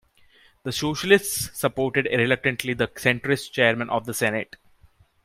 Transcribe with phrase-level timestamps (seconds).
[0.63, 4.55] The Socialists supported reluctantly the centrist Chairman of the Senate.